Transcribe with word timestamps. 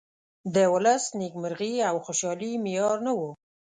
د 0.53 0.55
ولس 0.73 1.03
نیمکرغي 1.19 1.73
او 1.89 1.95
خوشالي 2.05 2.51
معیار 2.63 2.97
نه 3.07 3.11
ؤ. 3.21 3.27